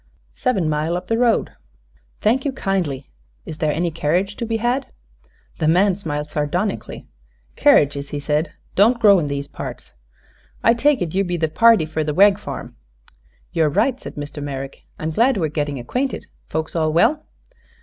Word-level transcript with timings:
"Sev'n 0.33 0.67
mile 0.67 0.97
up 0.97 1.05
the 1.05 1.17
road." 1.19 1.51
"Thank 2.21 2.43
you 2.43 2.51
kindly. 2.51 3.11
Is 3.45 3.59
there 3.59 3.71
any 3.71 3.91
carriage 3.91 4.35
to 4.37 4.47
be 4.47 4.57
had?" 4.57 4.87
The 5.59 5.67
man 5.67 5.95
smiled 5.95 6.31
sardonically. 6.31 7.05
"Kerridges," 7.55 8.09
he 8.09 8.19
said, 8.19 8.51
"don't 8.73 8.99
grow 8.99 9.19
in 9.19 9.27
these 9.27 9.47
parts. 9.47 9.93
I 10.63 10.73
take 10.73 11.03
it 11.03 11.13
you 11.13 11.23
be 11.23 11.37
the 11.37 11.47
party 11.49 11.85
fer 11.85 12.03
the 12.03 12.15
Wegg 12.15 12.39
farm." 12.39 12.75
"You're 13.51 13.69
right," 13.69 13.99
said 13.99 14.15
Mr. 14.15 14.41
Merrick. 14.41 14.85
"I'm 14.97 15.11
glad 15.11 15.37
we 15.37 15.45
are 15.45 15.49
getting 15.51 15.77
acquainted. 15.77 16.25
Folks 16.49 16.75
all 16.75 16.91
well?" 16.91 17.23